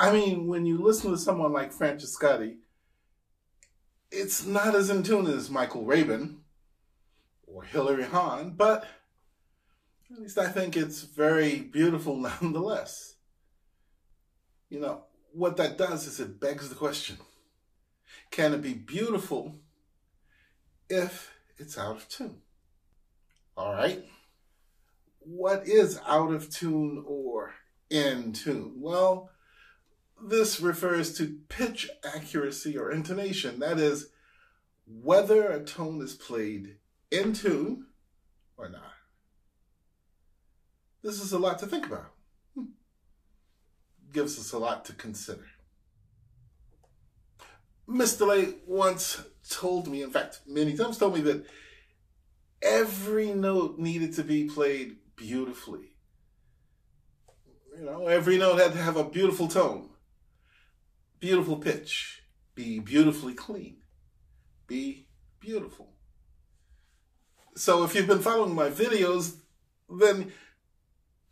[0.00, 2.56] I mean, when you listen to someone like Francescatti,
[4.10, 6.38] it's not as in tune as Michael Rabin
[7.46, 8.86] or Hilary Hahn, but
[10.10, 13.16] at least I think it's very beautiful nonetheless.
[14.70, 15.04] You know,
[15.34, 17.18] what that does is it begs the question
[18.30, 19.56] can it be beautiful
[20.88, 22.38] if it's out of tune?
[23.54, 24.02] All right.
[25.18, 27.52] What is out of tune or
[27.90, 28.76] in tune?
[28.78, 29.30] Well,
[30.22, 33.60] this refers to pitch accuracy or intonation.
[33.60, 34.10] That is,
[34.86, 36.76] whether a tone is played
[37.10, 37.86] in tune
[38.56, 38.92] or not.
[41.02, 42.12] This is a lot to think about.
[42.54, 42.64] Hmm.
[44.12, 45.46] Gives us a lot to consider.
[47.86, 51.44] Miss DeLay once told me, in fact, many times told me that
[52.62, 55.96] every note needed to be played beautifully.
[57.76, 59.88] You know, every note had to have a beautiful tone,
[61.20, 62.22] beautiful pitch,
[62.54, 63.76] be beautifully clean,
[64.66, 65.06] be
[65.38, 65.92] beautiful.
[67.54, 69.36] So if you've been following my videos,
[69.88, 70.32] then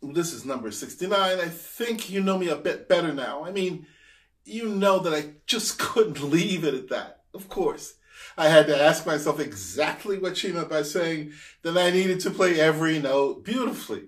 [0.01, 1.39] this is number 69.
[1.39, 3.43] I think you know me a bit better now.
[3.43, 3.87] I mean,
[4.45, 7.23] you know that I just couldn't leave it at that.
[7.33, 7.95] Of course,
[8.37, 12.31] I had to ask myself exactly what she meant by saying that I needed to
[12.31, 14.05] play every note beautifully,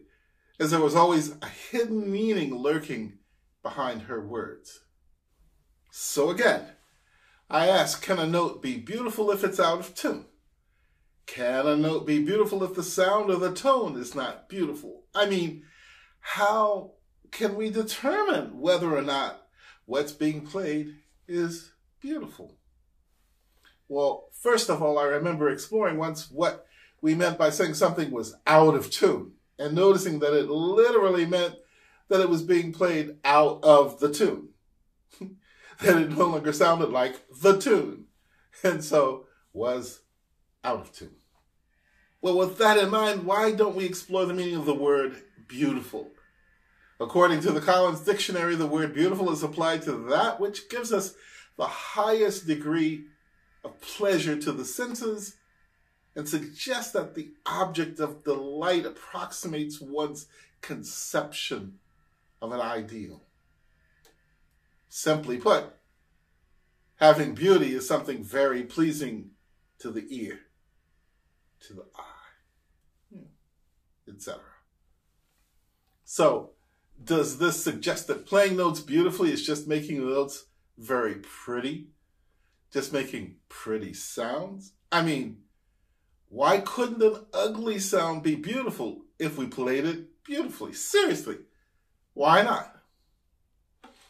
[0.60, 3.20] as there was always a hidden meaning lurking
[3.64, 4.82] behind her words.
[5.94, 6.67] So again,
[7.50, 10.25] I ask, can a note be beautiful if it's out of tune?
[11.25, 15.03] Can a note be beautiful if the sound or the tone is not beautiful?
[15.14, 15.64] I mean,
[16.22, 16.94] how
[17.30, 19.45] can we determine whether or not
[19.86, 20.95] what's being played
[21.28, 22.55] is beautiful?
[23.89, 26.66] Well, first of all, I remember exploring once what
[27.02, 31.55] we meant by saying something was out of tune and noticing that it literally meant
[32.08, 34.49] that it was being played out of the tune,
[35.83, 38.05] that it no longer sounded like the tune,
[38.64, 40.02] and so was
[40.64, 41.15] out of tune.
[42.21, 46.11] Well, with that in mind, why don't we explore the meaning of the word beautiful?
[46.99, 51.15] According to the Collins Dictionary, the word beautiful is applied to that which gives us
[51.58, 53.05] the highest degree
[53.63, 55.37] of pleasure to the senses
[56.15, 60.27] and suggests that the object of delight approximates one's
[60.61, 61.80] conception
[62.39, 63.23] of an ideal.
[64.94, 65.74] Simply put,
[66.98, 69.30] having beauty is something very pleasing
[69.80, 70.42] to the ear,
[71.62, 73.24] to the eye hmm.
[74.14, 74.42] etc.
[76.04, 76.50] So,
[77.02, 80.48] does this suggest that playing notes beautifully is just making the notes
[80.78, 81.88] very pretty?
[82.70, 84.73] Just making pretty sounds?
[84.92, 85.38] I mean,
[86.28, 90.73] why couldn't an ugly sound be beautiful if we played it beautifully?
[90.73, 91.38] Seriously,
[92.14, 92.76] why not?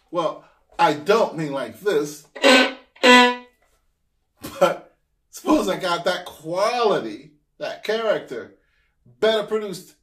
[0.09, 0.45] Well,
[0.79, 2.27] I don't mean like this,
[4.59, 4.95] but
[5.29, 8.55] suppose I got that quality, that character,
[9.19, 9.95] better produced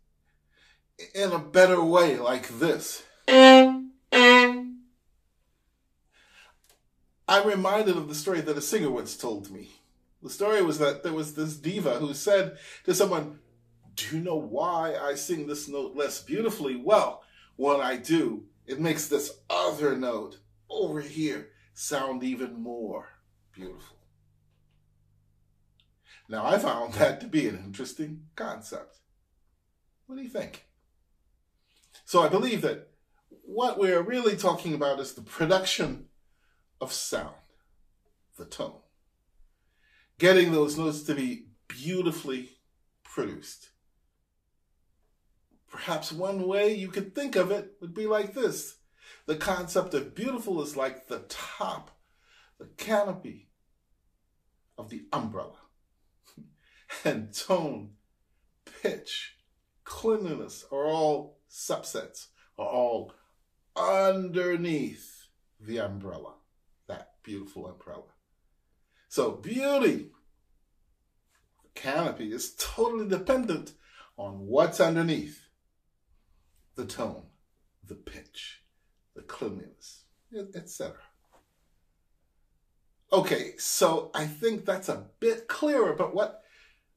[1.15, 3.03] in a better way like this.
[7.29, 9.69] I'm reminded of the story that a singer once told me.
[10.23, 13.39] The story was that there was this diva who said to someone,
[13.95, 16.77] Do you know why I sing this note less beautifully?
[16.77, 17.23] Well,
[17.57, 20.39] when I do, it makes this other note
[20.71, 23.09] over here sound even more
[23.53, 23.97] beautiful.
[26.29, 28.99] Now, I found that to be an interesting concept.
[30.07, 30.67] What do you think?
[32.05, 32.89] So I believe that
[33.43, 36.07] what we're really talking about is the production
[36.81, 37.35] of sound,
[38.37, 38.81] the tone.
[40.19, 42.51] Getting those notes to be beautifully
[43.05, 43.71] produced.
[45.71, 48.77] Perhaps one way you could think of it would be like this.
[49.29, 51.91] The concept of beautiful is like the top,
[52.59, 53.51] the canopy
[54.79, 55.59] of the umbrella.
[57.05, 57.91] and tone,
[58.81, 59.37] pitch,
[59.85, 63.13] cleanliness are all subsets, are all
[63.77, 65.27] underneath
[65.61, 66.37] the umbrella,
[66.87, 68.15] that beautiful umbrella.
[69.11, 70.11] So beauty,
[71.65, 73.75] the canopy is totally dependent
[74.17, 75.51] on what's underneath
[76.77, 77.25] the tone,
[77.87, 78.58] the pitch,
[79.19, 80.05] the cleanliness,
[80.55, 80.97] etc.
[83.13, 86.43] Okay, so I think that's a bit clearer, but what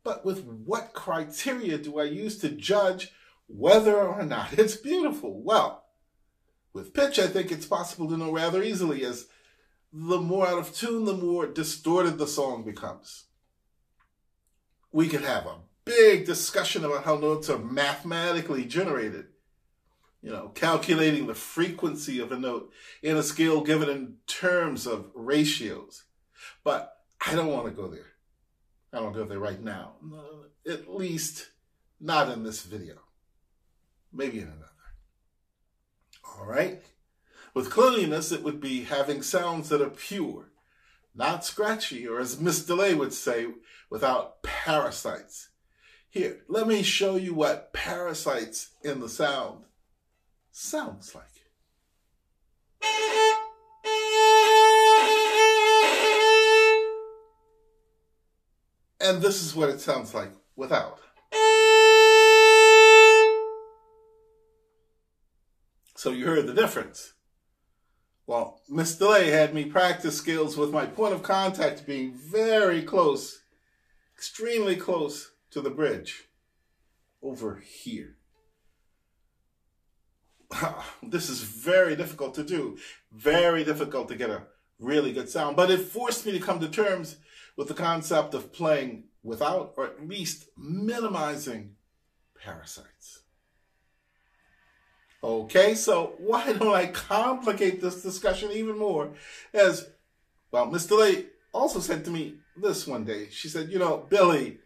[0.04, 3.12] but with what criteria do I use to judge
[3.48, 5.42] whether or not it's beautiful?
[5.42, 5.86] Well,
[6.74, 9.28] with pitch, I think it's possible to know rather easily as
[9.92, 13.26] the more out of tune, the more distorted the song becomes.
[14.92, 19.26] We could have a big discussion about how notes are mathematically generated.
[20.22, 22.72] You know, calculating the frequency of a note
[23.02, 26.04] in a scale given in terms of ratios.
[26.64, 26.96] But
[27.26, 28.06] I don't want to go there.
[28.94, 29.94] I don't go there right now.
[30.68, 31.50] At least
[32.00, 32.96] not in this video.
[34.14, 34.68] Maybe in another.
[36.38, 36.82] All right.
[37.54, 40.52] With cleanliness, it would be having sounds that are pure,
[41.16, 43.48] not scratchy, or as Miss DeLay would say,
[43.90, 45.50] without parasites.
[46.10, 49.66] Here, let me show you what parasites in the sound
[50.52, 51.26] sounds like.
[59.00, 61.00] And this is what it sounds like without.
[65.96, 67.14] So you heard the difference.
[68.26, 73.44] Well, Miss DeLay had me practice skills with my point of contact being very close,
[74.16, 76.30] extremely close to the bridge
[77.22, 78.16] over here.
[81.04, 82.78] This is very difficult to do,
[83.12, 84.44] very difficult to get a
[84.80, 87.18] really good sound, but it forced me to come to terms
[87.58, 91.76] with the concept of playing without or at least minimizing
[92.44, 93.20] parasites.
[95.24, 99.14] Okay, so why don't I complicate this discussion even more?
[99.54, 99.88] As,
[100.52, 103.28] well, Miss DeLay also said to me this one day.
[103.30, 104.60] She said, You know, Billy,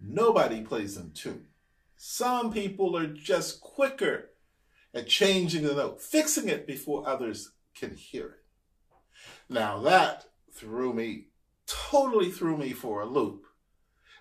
[0.00, 1.46] nobody plays in tune.
[1.96, 4.30] Some people are just quicker
[4.94, 8.44] at changing the note, fixing it before others can hear it.
[9.48, 11.28] Now that threw me,
[11.66, 13.44] totally threw me for a loop,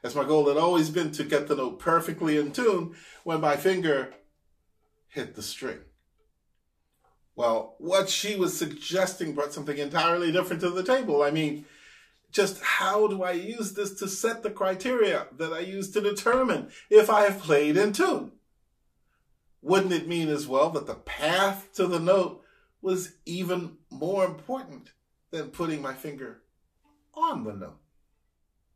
[0.04, 3.56] as my goal had always been to get the note perfectly in tune when my
[3.56, 4.14] finger
[5.08, 5.80] hit the string.
[7.36, 11.22] Well, what she was suggesting brought something entirely different to the table.
[11.22, 11.66] I mean,
[12.32, 16.70] just how do I use this to set the criteria that I use to determine
[16.90, 18.32] if I have played in tune?
[19.62, 22.44] Wouldn't it mean as well that the path to the note
[22.82, 24.92] was even more important
[25.32, 26.42] than putting my finger
[27.14, 27.80] on the note?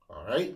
[0.10, 0.56] All right.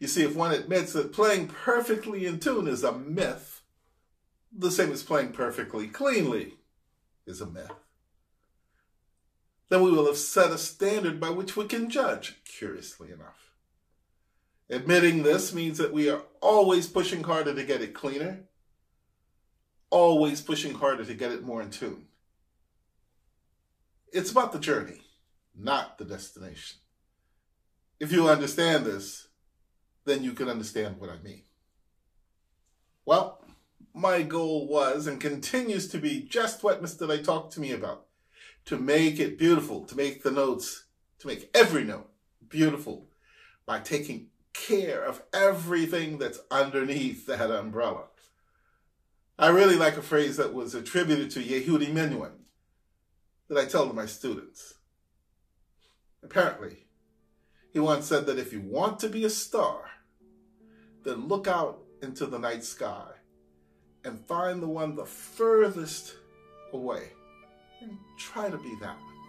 [0.00, 3.62] You see, if one admits that playing perfectly in tune is a myth,
[4.52, 6.54] the same as playing perfectly cleanly
[7.26, 7.70] is a myth,
[9.68, 13.52] then we will have set a standard by which we can judge, curiously enough.
[14.68, 18.44] Admitting this means that we are always pushing harder to get it cleaner,
[19.92, 22.06] always pushing harder to get it more in tune.
[24.10, 25.02] It's about the journey,
[25.54, 26.78] not the destination.
[28.00, 29.28] If you understand this,
[30.04, 31.42] then you can understand what I mean.
[33.04, 33.44] Well,
[33.94, 38.06] my goal was and continues to be just what Miss DeLay talked to me about
[38.64, 40.84] to make it beautiful, to make the notes,
[41.18, 42.08] to make every note
[42.48, 43.08] beautiful
[43.66, 48.04] by taking care of everything that's underneath that umbrella.
[49.38, 52.32] I really like a phrase that was attributed to Yehudi Menuhin
[53.48, 54.74] that I tell to my students.
[56.22, 56.86] Apparently,
[57.72, 59.90] he once said that if you want to be a star,
[61.04, 63.10] then look out into the night sky
[64.04, 66.16] and find the one the furthest
[66.72, 67.12] away
[67.80, 69.21] and try to be that one.